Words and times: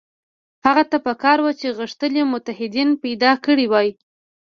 هغه 0.65 0.83
ته 0.91 0.97
په 1.05 1.13
کار 1.23 1.37
وه 1.43 1.51
چې 1.59 1.75
غښتلي 1.77 2.21
متحدین 2.33 2.89
پیدا 3.03 3.31
کړي 3.45 3.65
وای. 3.71 3.89